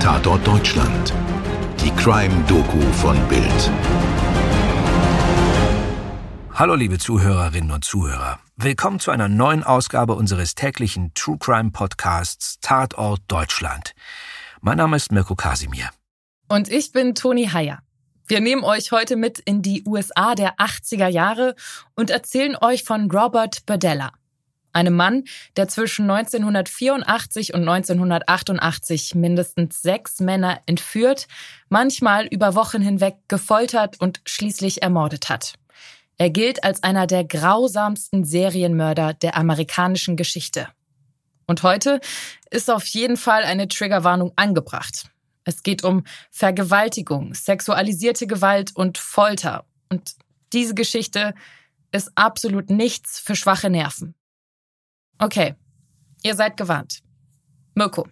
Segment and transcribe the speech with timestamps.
[0.00, 1.12] Tatort Deutschland.
[1.78, 3.70] Die Crime-Doku von Bild.
[6.54, 8.38] Hallo liebe Zuhörerinnen und Zuhörer.
[8.56, 13.92] Willkommen zu einer neuen Ausgabe unseres täglichen True Crime Podcasts Tatort Deutschland.
[14.62, 15.90] Mein Name ist Mirko Kasimir.
[16.48, 17.80] Und ich bin Toni Heyer.
[18.26, 21.54] Wir nehmen euch heute mit in die USA der 80er Jahre
[21.94, 24.12] und erzählen euch von Robert Berdella
[24.72, 25.24] einem Mann,
[25.56, 31.26] der zwischen 1984 und 1988 mindestens sechs Männer entführt,
[31.68, 35.54] manchmal über Wochen hinweg gefoltert und schließlich ermordet hat.
[36.18, 40.68] Er gilt als einer der grausamsten Serienmörder der amerikanischen Geschichte.
[41.46, 42.00] Und heute
[42.50, 45.10] ist auf jeden Fall eine Triggerwarnung angebracht.
[45.44, 49.64] Es geht um Vergewaltigung, sexualisierte Gewalt und Folter.
[49.88, 50.14] Und
[50.52, 51.34] diese Geschichte
[51.90, 54.14] ist absolut nichts für schwache Nerven.
[55.20, 55.54] Okay,
[56.22, 57.00] ihr seid gewarnt.
[57.74, 58.08] Mirko,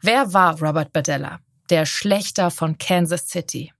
[0.00, 3.72] wer war Robert Badella, der Schlechter von Kansas City?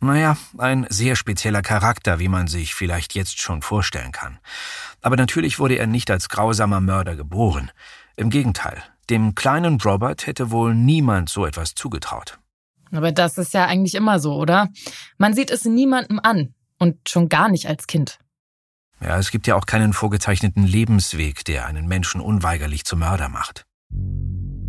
[0.00, 4.38] Naja, ein sehr spezieller Charakter, wie man sich vielleicht jetzt schon vorstellen kann.
[5.00, 7.70] Aber natürlich wurde er nicht als grausamer Mörder geboren.
[8.16, 12.38] Im Gegenteil, dem kleinen Robert hätte wohl niemand so etwas zugetraut.
[12.92, 14.68] Aber das ist ja eigentlich immer so, oder?
[15.16, 18.18] Man sieht es niemandem an und schon gar nicht als Kind.
[19.00, 23.66] Ja, es gibt ja auch keinen vorgezeichneten Lebensweg, der einen Menschen unweigerlich zum Mörder macht.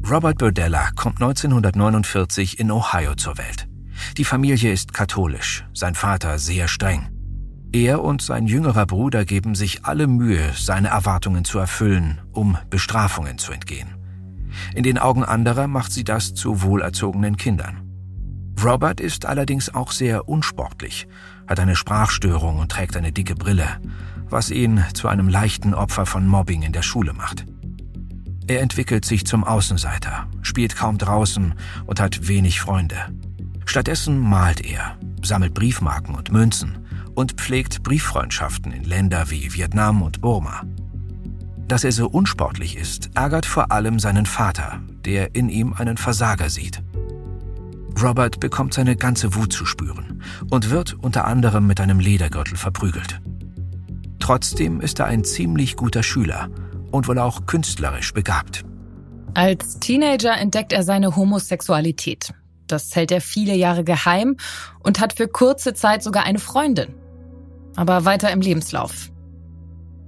[0.10, 3.68] Robert Burdella kommt 1949 in Ohio zur Welt.
[4.18, 7.10] Die Familie ist katholisch, sein Vater sehr streng.
[7.74, 13.38] Er und sein jüngerer Bruder geben sich alle Mühe, seine Erwartungen zu erfüllen, um Bestrafungen
[13.38, 13.96] zu entgehen.
[14.74, 17.84] In den Augen anderer macht sie das zu wohlerzogenen Kindern.
[18.64, 21.08] Robert ist allerdings auch sehr unsportlich,
[21.48, 23.80] hat eine Sprachstörung und trägt eine dicke Brille
[24.30, 27.46] was ihn zu einem leichten Opfer von Mobbing in der Schule macht.
[28.48, 31.54] Er entwickelt sich zum Außenseiter, spielt kaum draußen
[31.86, 32.98] und hat wenig Freunde.
[33.66, 36.78] Stattdessen malt er, sammelt Briefmarken und Münzen
[37.14, 40.64] und pflegt Brieffreundschaften in Länder wie Vietnam und Burma.
[41.68, 46.50] Dass er so unsportlich ist, ärgert vor allem seinen Vater, der in ihm einen Versager
[46.50, 46.82] sieht.
[48.02, 53.20] Robert bekommt seine ganze Wut zu spüren und wird unter anderem mit einem Ledergürtel verprügelt.
[54.28, 56.50] Trotzdem ist er ein ziemlich guter Schüler
[56.92, 58.66] und wohl auch künstlerisch begabt.
[59.34, 62.34] Als Teenager entdeckt er seine Homosexualität.
[62.68, 64.36] Das hält er viele Jahre geheim
[64.84, 66.94] und hat für kurze Zeit sogar eine Freundin.
[67.78, 69.12] Aber weiter im Lebenslauf.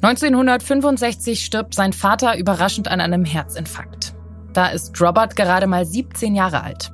[0.01, 4.15] 1965 stirbt sein Vater überraschend an einem Herzinfarkt.
[4.51, 6.91] Da ist Robert gerade mal 17 Jahre alt.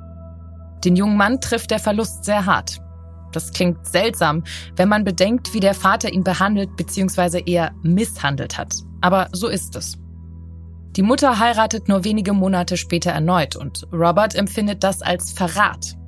[0.84, 2.80] Den jungen Mann trifft der Verlust sehr hart.
[3.36, 4.44] Das klingt seltsam,
[4.76, 7.42] wenn man bedenkt, wie der Vater ihn behandelt bzw.
[7.44, 8.72] eher misshandelt hat.
[9.02, 9.98] Aber so ist es.
[10.96, 15.98] Die Mutter heiratet nur wenige Monate später erneut und Robert empfindet das als Verrat.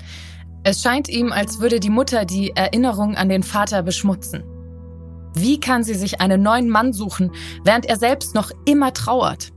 [0.65, 4.43] Es scheint ihm, als würde die Mutter die Erinnerung an den Vater beschmutzen.
[5.35, 9.53] Wie kann sie sich einen neuen Mann suchen, während er selbst noch immer trauert?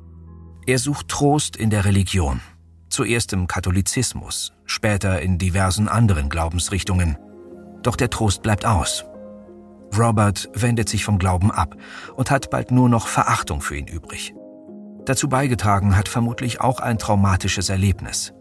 [0.65, 2.41] Er sucht Trost in der Religion.
[2.89, 7.17] Zuerst im Katholizismus, später in diversen anderen Glaubensrichtungen.
[7.83, 9.05] Doch der Trost bleibt aus.
[9.97, 11.75] Robert wendet sich vom Glauben ab
[12.15, 14.33] und hat bald nur noch Verachtung für ihn übrig.
[15.05, 18.33] Dazu beigetragen hat vermutlich auch ein traumatisches Erlebnis.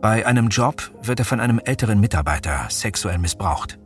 [0.00, 3.78] Bei einem Job wird er von einem älteren Mitarbeiter sexuell missbraucht.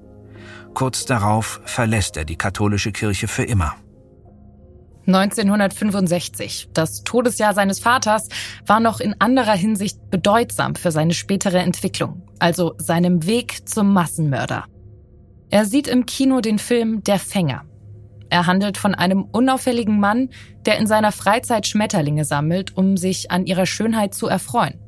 [0.74, 3.74] Kurz darauf verlässt er die katholische Kirche für immer.
[5.06, 8.28] 1965, das Todesjahr seines Vaters,
[8.66, 14.66] war noch in anderer Hinsicht bedeutsam für seine spätere Entwicklung, also seinem Weg zum Massenmörder.
[15.50, 17.64] Er sieht im Kino den Film Der Fänger.
[18.28, 20.30] Er handelt von einem unauffälligen Mann,
[20.64, 24.78] der in seiner Freizeit Schmetterlinge sammelt, um sich an ihrer Schönheit zu erfreuen.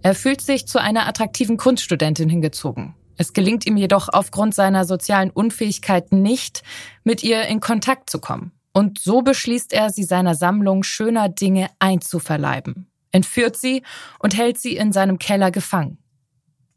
[0.00, 2.94] Er fühlt sich zu einer attraktiven Kunststudentin hingezogen.
[3.18, 6.62] Es gelingt ihm jedoch aufgrund seiner sozialen Unfähigkeit nicht,
[7.04, 8.52] mit ihr in Kontakt zu kommen.
[8.72, 13.82] Und so beschließt er, sie seiner Sammlung schöner Dinge einzuverleiben, entführt sie
[14.18, 16.01] und hält sie in seinem Keller gefangen.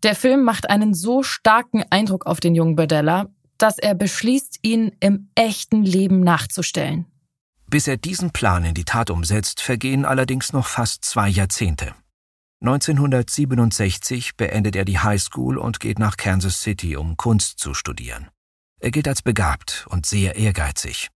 [0.06, 3.26] Der Film macht einen so starken Eindruck auf den jungen Berdella,
[3.58, 7.08] dass er beschließt, ihn im echten Leben nachzustellen.
[7.66, 11.96] Bis er diesen Plan in die Tat umsetzt, vergehen allerdings noch fast zwei Jahrzehnte.
[12.62, 18.30] 1967 beendet er die High School und geht nach Kansas City, um Kunst zu studieren.
[18.80, 21.10] Er gilt als begabt und sehr ehrgeizig.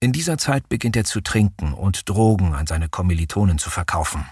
[0.00, 4.26] In dieser Zeit beginnt er zu trinken und Drogen an seine Kommilitonen zu verkaufen.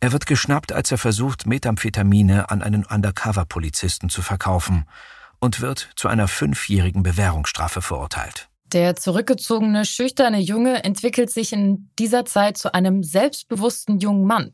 [0.00, 4.86] Er wird geschnappt, als er versucht, Methamphetamine an einen Undercover-Polizisten zu verkaufen
[5.40, 8.48] und wird zu einer fünfjährigen Bewährungsstrafe verurteilt.
[8.72, 14.52] Der zurückgezogene, schüchterne Junge entwickelt sich in dieser Zeit zu einem selbstbewussten jungen Mann.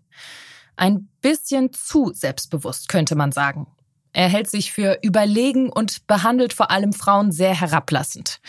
[0.76, 3.66] Ein bisschen zu selbstbewusst, könnte man sagen.
[4.12, 8.40] Er hält sich für überlegen und behandelt vor allem Frauen sehr herablassend.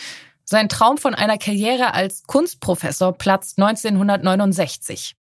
[0.44, 5.16] Sein Traum von einer Karriere als Kunstprofessor platzt 1969.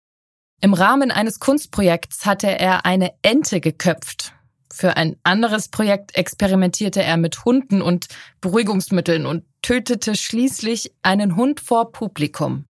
[0.62, 4.34] Im Rahmen eines Kunstprojekts hatte er eine Ente geköpft.
[4.72, 8.08] Für ein anderes Projekt experimentierte er mit Hunden und
[8.42, 12.66] Beruhigungsmitteln und tötete schließlich einen Hund vor Publikum.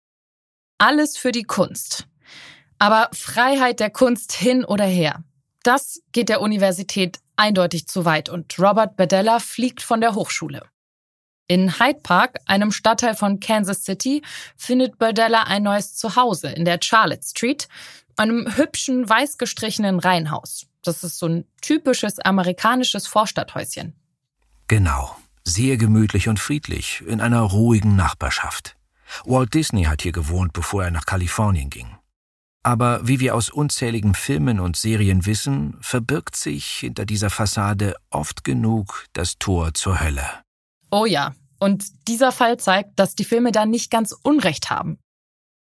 [0.77, 2.07] Alles für die Kunst.
[2.77, 5.23] Aber Freiheit der Kunst hin oder her.
[5.63, 10.63] Das geht der Universität eindeutig zu weit und Robert Bedella fliegt von der Hochschule.
[11.47, 14.21] In Hyde Park, einem Stadtteil von Kansas City,
[14.57, 17.69] findet Berdella ein neues Zuhause in der Charlotte Street,
[18.17, 20.67] einem hübschen, weiß gestrichenen Reihenhaus.
[20.83, 23.95] Das ist so ein typisches amerikanisches Vorstadthäuschen.
[24.67, 25.15] Genau.
[25.45, 28.75] Sehr gemütlich und friedlich, in einer ruhigen Nachbarschaft.
[29.23, 31.95] Walt Disney hat hier gewohnt, bevor er nach Kalifornien ging.
[32.63, 38.43] Aber wie wir aus unzähligen Filmen und Serien wissen, verbirgt sich hinter dieser Fassade oft
[38.43, 40.43] genug das Tor zur Hölle.
[40.91, 44.99] Oh ja, und dieser Fall zeigt, dass die Filme da nicht ganz Unrecht haben.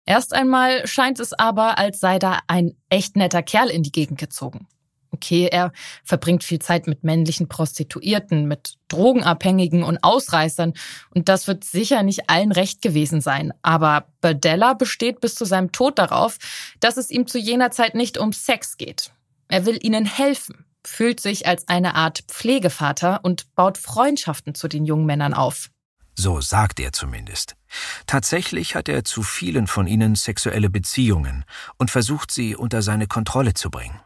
[0.06, 4.18] Erst einmal scheint es aber, als sei da ein echt netter Kerl in die Gegend
[4.18, 4.66] gezogen.
[5.12, 5.72] Okay, er
[6.02, 10.74] verbringt viel Zeit mit männlichen Prostituierten, mit Drogenabhängigen und Ausreißern
[11.14, 13.54] und das wird sicher nicht allen recht gewesen sein.
[13.62, 16.38] Aber Berdella besteht bis zu seinem Tod darauf,
[16.80, 19.12] dass es ihm zu jener Zeit nicht um Sex geht.
[19.46, 24.84] Er will ihnen helfen, fühlt sich als eine Art Pflegevater und baut Freundschaften zu den
[24.84, 25.70] jungen Männern auf.
[26.16, 27.56] So sagt er zumindest.
[28.06, 31.44] Tatsächlich hat er zu vielen von ihnen sexuelle Beziehungen
[31.76, 34.00] und versucht sie unter seine Kontrolle zu bringen.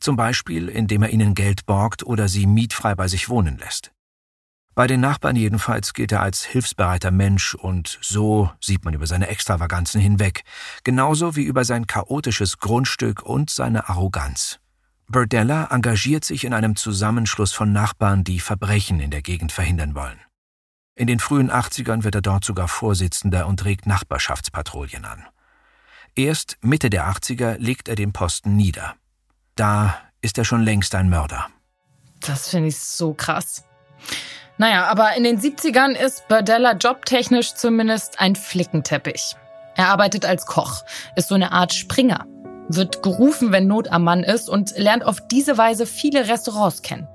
[0.00, 3.90] Zum Beispiel, indem er ihnen Geld borgt oder sie mietfrei bei sich wohnen lässt.
[4.76, 9.26] Bei den Nachbarn jedenfalls gilt er als hilfsbereiter Mensch und so sieht man über seine
[9.26, 10.44] Extravaganzen hinweg,
[10.84, 14.60] genauso wie über sein chaotisches Grundstück und seine Arroganz.
[15.10, 20.20] Berdella engagiert sich in einem Zusammenschluss von Nachbarn, die Verbrechen in der Gegend verhindern wollen.
[20.96, 25.24] In den frühen 80ern wird er dort sogar Vorsitzender und regt Nachbarschaftspatrouillen an.
[26.14, 28.96] Erst Mitte der 80er legt er den Posten nieder.
[29.54, 31.46] Da ist er schon längst ein Mörder.
[32.20, 33.64] Das finde ich so krass.
[34.58, 39.36] Naja, aber in den 70ern ist Berdella jobtechnisch zumindest ein Flickenteppich.
[39.74, 40.82] Er arbeitet als Koch,
[41.16, 42.26] ist so eine Art Springer
[42.68, 47.08] wird gerufen, wenn Not am Mann ist und lernt auf diese Weise viele Restaurants kennen.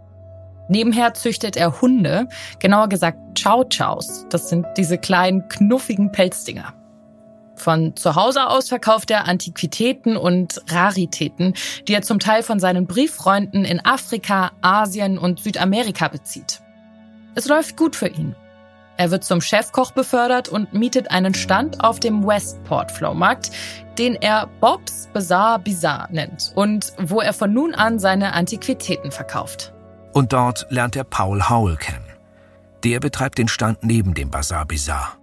[0.69, 2.27] Nebenher züchtet er Hunde,
[2.59, 4.27] genauer gesagt Chow-Chows.
[4.29, 6.73] Das sind diese kleinen, knuffigen Pelzdinger.
[7.55, 11.53] Von zu Hause aus verkauft er Antiquitäten und Raritäten,
[11.87, 16.61] die er zum Teil von seinen Brieffreunden in Afrika, Asien und Südamerika bezieht.
[17.35, 18.35] Es läuft gut für ihn.
[18.97, 23.51] Er wird zum Chefkoch befördert und mietet einen Stand auf dem Westport Flohmarkt,
[23.97, 29.73] den er Bob's Bazaar Bizarre nennt und wo er von nun an seine Antiquitäten verkauft.
[30.13, 32.05] Und dort lernt er Paul Howell kennen.
[32.83, 35.17] Der betreibt den Stand neben dem Bazaar Bizarre.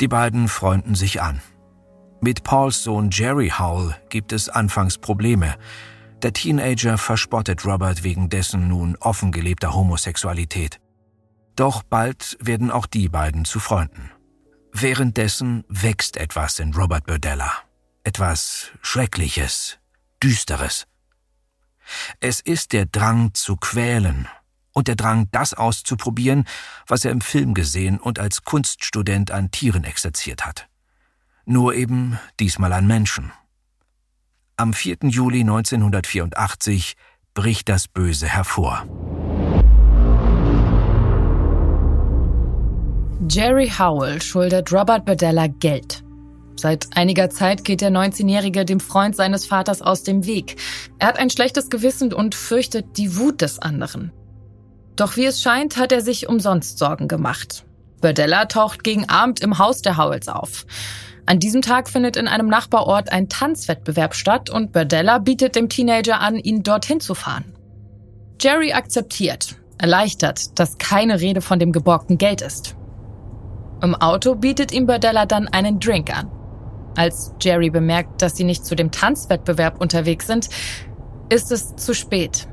[0.00, 1.42] Die beiden freunden sich an.
[2.20, 5.54] Mit Pauls Sohn Jerry Howell gibt es anfangs Probleme.
[6.22, 10.78] Der Teenager verspottet Robert wegen dessen nun offen gelebter Homosexualität.
[11.56, 14.10] Doch bald werden auch die beiden zu Freunden.
[14.72, 17.52] Währenddessen wächst etwas in Robert Burdella.
[18.04, 19.78] Etwas Schreckliches,
[20.22, 20.86] Düsteres.
[22.20, 24.28] Es ist der Drang zu quälen
[24.72, 26.44] und der Drang, das auszuprobieren,
[26.86, 30.68] was er im Film gesehen und als Kunststudent an Tieren exerziert hat.
[31.44, 33.32] Nur eben diesmal an Menschen.
[34.56, 34.98] Am 4.
[35.02, 36.94] Juli 1984
[37.34, 38.86] bricht das Böse hervor.
[43.30, 46.02] Jerry Howell schuldet Robert Bedella Geld.
[46.56, 50.56] Seit einiger Zeit geht der 19-Jährige dem Freund seines Vaters aus dem Weg.
[50.98, 54.12] Er hat ein schlechtes Gewissen und fürchtet die Wut des anderen.
[54.96, 57.64] Doch wie es scheint, hat er sich umsonst Sorgen gemacht.
[58.00, 60.66] Bedella taucht gegen Abend im Haus der Howells auf.
[61.24, 66.20] An diesem Tag findet in einem Nachbarort ein Tanzwettbewerb statt und Bedella bietet dem Teenager
[66.20, 67.54] an, ihn dorthin zu fahren.
[68.40, 72.74] Jerry akzeptiert, erleichtert, dass keine Rede von dem geborgten Geld ist.
[73.82, 76.30] Im Auto bietet ihm Berdella dann einen Drink an.
[76.96, 80.48] Als Jerry bemerkt, dass sie nicht zu dem Tanzwettbewerb unterwegs sind,
[81.28, 82.46] ist es zu spät.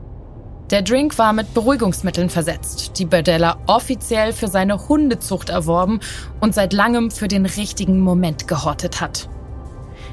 [0.71, 6.00] Der Drink war mit Beruhigungsmitteln versetzt, die Berdella offiziell für seine Hundezucht erworben
[6.39, 9.29] und seit langem für den richtigen Moment gehortet hat.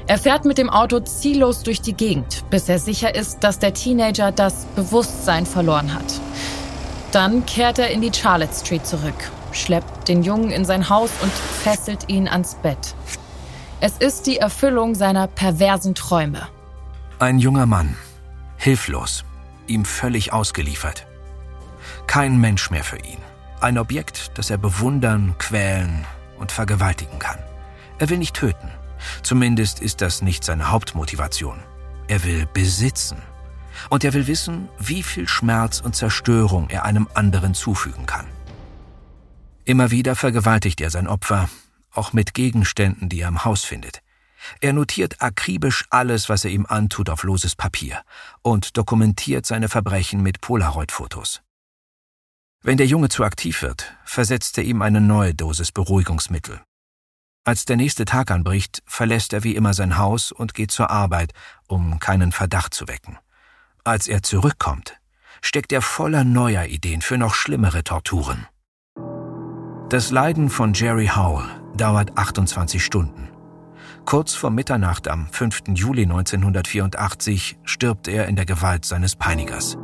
[0.05, 3.73] Er fährt mit dem Auto ziellos durch die Gegend, bis er sicher ist, dass der
[3.73, 6.21] Teenager das Bewusstsein verloren hat.
[7.11, 11.31] Dann kehrt er in die Charlotte Street zurück schleppt den Jungen in sein Haus und
[11.31, 12.95] fesselt ihn ans Bett.
[13.79, 16.47] Es ist die Erfüllung seiner perversen Träume.
[17.19, 17.95] Ein junger Mann,
[18.57, 19.23] hilflos,
[19.67, 21.05] ihm völlig ausgeliefert.
[22.07, 23.19] Kein Mensch mehr für ihn.
[23.59, 26.05] Ein Objekt, das er bewundern, quälen
[26.39, 27.39] und vergewaltigen kann.
[27.99, 28.69] Er will nicht töten.
[29.23, 31.59] Zumindest ist das nicht seine Hauptmotivation.
[32.07, 33.21] Er will besitzen.
[33.89, 38.25] Und er will wissen, wie viel Schmerz und Zerstörung er einem anderen zufügen kann.
[39.67, 41.49] Immer wieder vergewaltigt er sein Opfer,
[41.91, 44.01] auch mit Gegenständen, die er im Haus findet.
[44.61, 48.01] Er notiert akribisch alles, was er ihm antut, auf loses Papier
[48.41, 51.41] und dokumentiert seine Verbrechen mit Polaroid-Fotos.
[52.63, 56.61] Wenn der Junge zu aktiv wird, versetzt er ihm eine neue Dosis Beruhigungsmittel.
[57.43, 61.33] Als der nächste Tag anbricht, verlässt er wie immer sein Haus und geht zur Arbeit,
[61.67, 63.17] um keinen Verdacht zu wecken.
[63.83, 64.97] Als er zurückkommt,
[65.41, 68.47] steckt er voller neuer Ideen für noch schlimmere Torturen.
[69.89, 71.45] Das Leiden von Jerry Howell
[71.77, 73.29] dauert 28 Stunden.
[74.03, 75.63] Kurz vor Mitternacht am 5.
[75.75, 79.77] Juli 1984 stirbt er in der Gewalt seines Peinigers.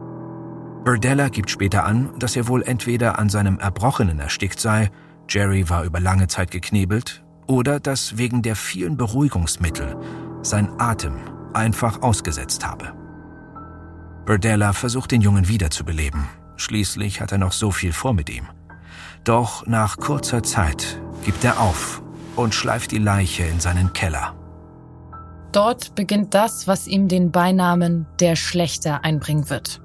[0.84, 4.92] Burdella gibt später an, dass er wohl entweder an seinem Erbrochenen erstickt sei,
[5.30, 9.96] Jerry war über lange Zeit geknebelt, oder dass wegen der vielen Beruhigungsmittel
[10.42, 11.16] sein Atem
[11.54, 12.94] einfach ausgesetzt habe.
[14.26, 16.28] Burdella versucht den Jungen wiederzubeleben.
[16.58, 18.50] Schließlich hat er noch so viel vor mit ihm.
[19.24, 22.02] Doch nach kurzer Zeit gibt er auf
[22.36, 24.36] und schleift die Leiche in seinen Keller.
[25.54, 29.80] Dort beginnt das, was ihm den Beinamen der Schlechter einbringen wird.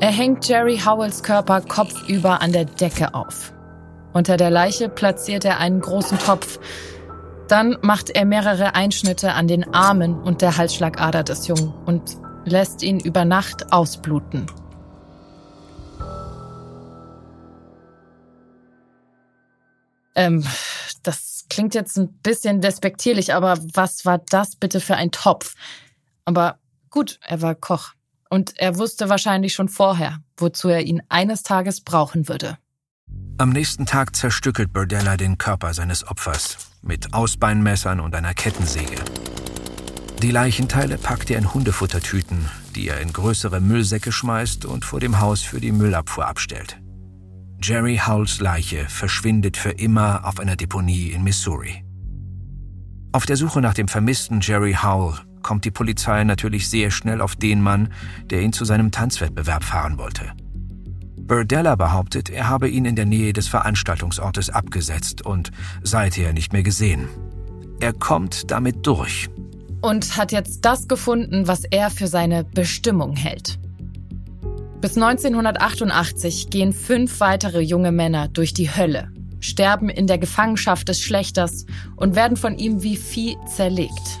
[0.00, 3.52] Er hängt Jerry Howells Körper kopfüber an der Decke auf.
[4.12, 6.58] Unter der Leiche platziert er einen großen Topf.
[7.46, 12.82] Dann macht er mehrere Einschnitte an den Armen und der Halsschlagader des Jungen und lässt
[12.82, 14.46] ihn über Nacht ausbluten.
[20.14, 20.46] Ähm,
[21.02, 25.54] das klingt jetzt ein bisschen despektierlich, aber was war das bitte für ein Topf?
[26.24, 26.58] Aber
[26.90, 27.92] gut, er war Koch.
[28.30, 32.58] Und er wusste wahrscheinlich schon vorher, wozu er ihn eines Tages brauchen würde.
[33.38, 38.96] Am nächsten Tag zerstückelt Burdella den Körper seines Opfers mit Ausbeinmessern und einer Kettensäge.
[40.22, 45.20] Die Leichenteile packt er in Hundefuttertüten, die er in größere Müllsäcke schmeißt und vor dem
[45.20, 46.78] Haus für die Müllabfuhr abstellt.
[47.66, 51.82] Jerry Howells Leiche verschwindet für immer auf einer Deponie in Missouri.
[53.10, 57.36] Auf der Suche nach dem vermissten Jerry Howell kommt die Polizei natürlich sehr schnell auf
[57.36, 57.88] den Mann,
[58.28, 60.34] der ihn zu seinem Tanzwettbewerb fahren wollte.
[61.18, 65.50] Burdella behauptet, er habe ihn in der Nähe des Veranstaltungsortes abgesetzt und
[65.82, 67.08] seither nicht mehr gesehen.
[67.80, 69.30] Er kommt damit durch.
[69.80, 73.58] Und hat jetzt das gefunden, was er für seine Bestimmung hält.
[74.84, 79.08] Bis 1988 gehen fünf weitere junge Männer durch die Hölle,
[79.40, 81.64] sterben in der Gefangenschaft des Schlechters
[81.96, 84.20] und werden von ihm wie Vieh zerlegt.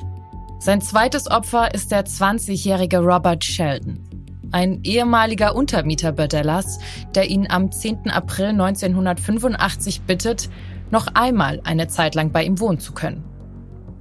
[0.60, 4.00] Sein zweites Opfer ist der 20-jährige Robert Sheldon,
[4.52, 6.78] ein ehemaliger Untermieter Burdellas,
[7.14, 8.08] der ihn am 10.
[8.08, 10.48] April 1985 bittet,
[10.90, 13.22] noch einmal eine Zeit lang bei ihm wohnen zu können.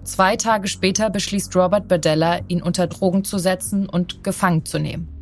[0.06, 5.13] Zwei Tage später beschließt Robert Burdella, ihn unter Drogen zu setzen und gefangen zu nehmen.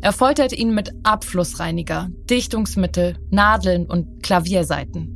[0.00, 5.14] Er foltert ihn mit Abflussreiniger, Dichtungsmittel, Nadeln und Klavierseiten.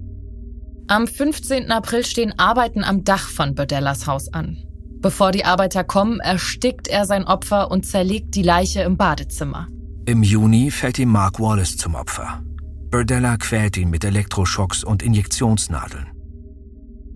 [0.89, 1.71] Am 15.
[1.71, 4.59] April stehen Arbeiten am Dach von Burdellas Haus an.
[5.01, 9.69] Bevor die Arbeiter kommen, erstickt er sein Opfer und zerlegt die Leiche im Badezimmer.
[10.05, 12.43] Im Juni fällt ihm Mark Wallace zum Opfer.
[12.91, 16.09] Burdella quält ihn mit Elektroschocks und Injektionsnadeln.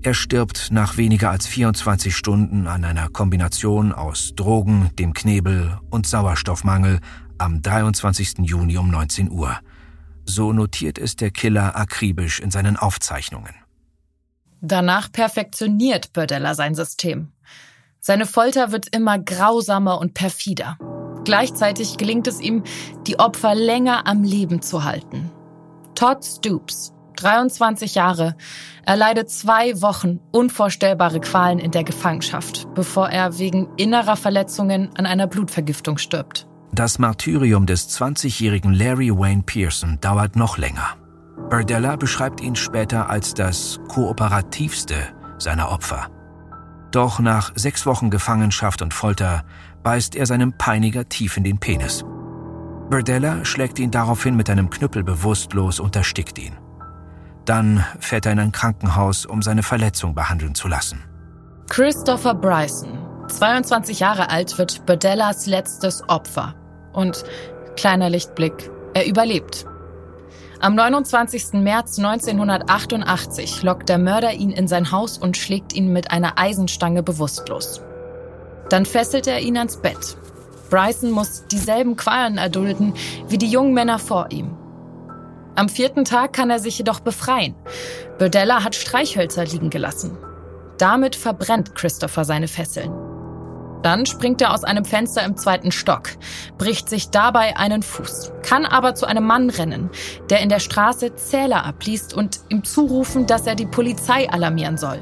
[0.02, 6.06] Er stirbt nach weniger als 24 Stunden an einer Kombination aus Drogen, dem Knebel und
[6.06, 7.00] Sauerstoffmangel
[7.38, 8.38] am 23.
[8.40, 9.58] Juni um 19 Uhr.
[10.24, 13.54] So notiert es der Killer akribisch in seinen Aufzeichnungen.
[14.60, 17.32] Danach perfektioniert Burdella sein System.
[18.00, 20.78] Seine Folter wird immer grausamer und perfider.
[21.24, 22.62] Gleichzeitig gelingt es ihm,
[23.06, 25.30] die Opfer länger am Leben zu halten.
[25.94, 28.36] Todd Stoops, 23 Jahre,
[28.84, 35.26] erleidet zwei Wochen unvorstellbare Qualen in der Gefangenschaft, bevor er wegen innerer Verletzungen an einer
[35.26, 36.46] Blutvergiftung stirbt.
[36.76, 40.96] Das Martyrium des 20-jährigen Larry Wayne Pearson dauert noch länger.
[41.48, 44.94] Burdella beschreibt ihn später als das kooperativste
[45.38, 46.10] seiner Opfer.
[46.90, 49.42] Doch nach sechs Wochen Gefangenschaft und Folter
[49.84, 52.04] beißt er seinem Peiniger tief in den Penis.
[52.90, 56.58] Burdella schlägt ihn daraufhin mit einem Knüppel bewusstlos und erstickt ihn.
[57.46, 61.02] Dann fährt er in ein Krankenhaus, um seine Verletzung behandeln zu lassen.
[61.70, 66.54] Christopher Bryson, 22 Jahre alt, wird Burdellas letztes Opfer.
[66.96, 67.22] Und
[67.76, 69.66] kleiner Lichtblick, er überlebt.
[70.58, 71.52] Am 29.
[71.52, 77.02] März 1988 lockt der Mörder ihn in sein Haus und schlägt ihn mit einer Eisenstange
[77.02, 77.82] bewusstlos.
[78.70, 80.16] Dann fesselt er ihn ans Bett.
[80.70, 82.94] Bryson muss dieselben Qualen erdulden
[83.28, 84.56] wie die jungen Männer vor ihm.
[85.54, 87.54] Am vierten Tag kann er sich jedoch befreien.
[88.18, 90.16] Burdella hat Streichhölzer liegen gelassen.
[90.78, 93.05] Damit verbrennt Christopher seine Fesseln.
[93.82, 96.10] Dann springt er aus einem Fenster im zweiten Stock,
[96.58, 99.90] bricht sich dabei einen Fuß, kann aber zu einem Mann rennen,
[100.30, 104.98] der in der Straße Zähler abliest und ihm zurufen, dass er die Polizei alarmieren soll.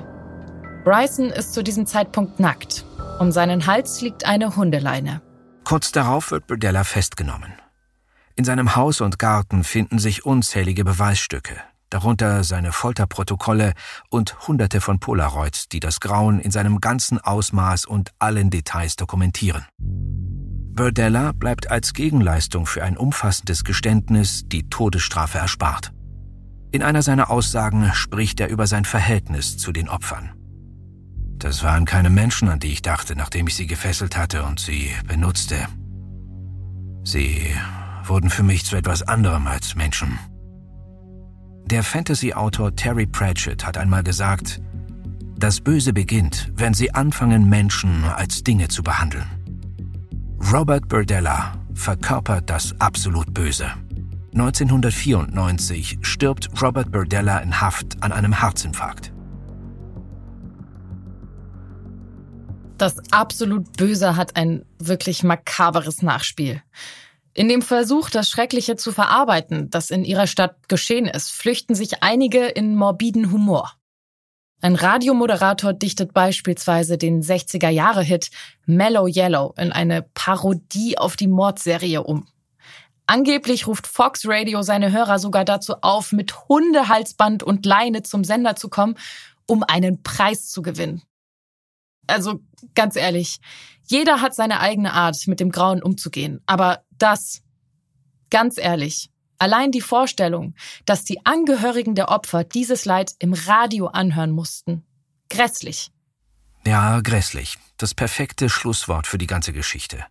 [0.84, 2.84] Bryson ist zu diesem Zeitpunkt nackt.
[3.18, 5.22] Um seinen Hals liegt eine Hundeleine.
[5.64, 7.54] Kurz darauf wird Burdella festgenommen.
[8.36, 11.56] In seinem Haus und Garten finden sich unzählige Beweisstücke,
[11.90, 13.74] darunter seine Folterprotokolle
[14.10, 19.64] und hunderte von Polaroids, die das Grauen in seinem ganzen Ausmaß und allen Details dokumentieren.
[20.74, 25.92] Burdella bleibt als Gegenleistung für ein umfassendes Geständnis die Todesstrafe erspart.
[26.72, 30.32] In einer seiner Aussagen spricht er über sein Verhältnis zu den Opfern.
[31.38, 34.90] Das waren keine Menschen, an die ich dachte, nachdem ich sie gefesselt hatte und sie
[35.06, 35.68] benutzte.
[37.04, 37.54] Sie
[38.02, 40.18] wurden für mich zu etwas anderem als Menschen.
[41.70, 44.60] Der Fantasy-Autor Terry Pratchett hat einmal gesagt,
[45.36, 49.26] das Böse beginnt, wenn sie anfangen, Menschen als Dinge zu behandeln.
[50.52, 53.70] Robert Burdella verkörpert das absolut Böse.
[54.34, 59.12] 1994 stirbt Robert Burdella in Haft an einem Herzinfarkt.
[62.76, 66.60] Das absolut Böse hat ein wirklich makaberes Nachspiel.
[67.36, 72.02] In dem Versuch, das Schreckliche zu verarbeiten, das in ihrer Stadt geschehen ist, flüchten sich
[72.02, 73.72] einige in morbiden Humor.
[74.60, 78.30] Ein Radiomoderator dichtet beispielsweise den 60er-Jahre-Hit
[78.66, 82.28] Mellow Yellow in eine Parodie auf die Mordserie um.
[83.06, 88.56] Angeblich ruft Fox Radio seine Hörer sogar dazu auf, mit Hundehalsband und Leine zum Sender
[88.56, 88.96] zu kommen,
[89.46, 91.02] um einen Preis zu gewinnen.
[92.06, 92.40] Also
[92.74, 93.38] ganz ehrlich,
[93.86, 96.40] jeder hat seine eigene Art, mit dem Grauen umzugehen.
[96.46, 97.42] Aber das,
[98.30, 100.54] ganz ehrlich, allein die Vorstellung,
[100.86, 104.84] dass die Angehörigen der Opfer dieses Leid im Radio anhören mussten,
[105.28, 105.90] grässlich.
[106.66, 107.58] Ja, grässlich.
[107.76, 110.04] Das perfekte Schlusswort für die ganze Geschichte.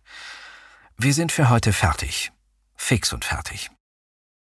[0.96, 2.30] Wir sind für heute fertig.
[2.76, 3.70] Fix und fertig.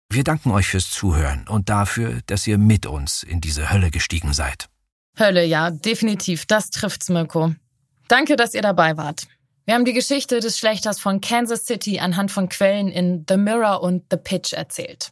[0.09, 4.33] Wir danken euch fürs Zuhören und dafür, dass ihr mit uns in diese Hölle gestiegen
[4.33, 4.69] seid.
[5.19, 6.47] Hölle, ja, definitiv.
[6.47, 7.55] Das trifft's, Mirko.
[8.09, 9.27] Danke, dass ihr dabei wart.
[9.65, 13.83] Wir haben die Geschichte des Schlechters von Kansas City anhand von Quellen in The Mirror
[13.83, 15.11] und The Pitch erzählt.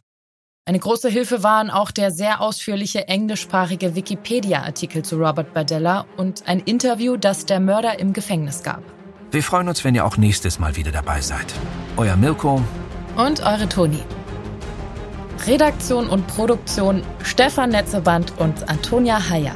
[0.67, 6.59] Eine große Hilfe waren auch der sehr ausführliche englischsprachige Wikipedia-Artikel zu Robert Bardella und ein
[6.59, 8.81] Interview, das der Mörder im Gefängnis gab.
[9.31, 11.53] Wir freuen uns, wenn ihr auch nächstes Mal wieder dabei seid.
[11.97, 12.63] Euer Mirko
[13.17, 14.01] und eure Toni.
[15.45, 19.55] Redaktion und Produktion Stefan Netzeband und Antonia Heyer.